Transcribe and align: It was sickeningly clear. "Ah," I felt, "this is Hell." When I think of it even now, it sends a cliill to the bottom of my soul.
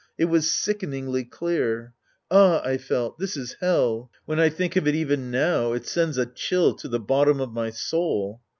It 0.17 0.25
was 0.25 0.49
sickeningly 0.49 1.25
clear. 1.25 1.93
"Ah," 2.31 2.59
I 2.63 2.79
felt, 2.79 3.19
"this 3.19 3.37
is 3.37 3.57
Hell." 3.59 4.09
When 4.25 4.39
I 4.39 4.49
think 4.49 4.75
of 4.75 4.87
it 4.87 4.95
even 4.95 5.29
now, 5.29 5.73
it 5.73 5.85
sends 5.85 6.17
a 6.17 6.25
cliill 6.25 6.75
to 6.79 6.87
the 6.87 6.99
bottom 6.99 7.39
of 7.39 7.53
my 7.53 7.69
soul. 7.69 8.41